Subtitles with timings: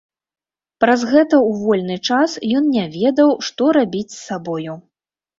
[0.83, 4.73] Праз гэта ў вольны час ён не ведаў, што рабіць з сабою.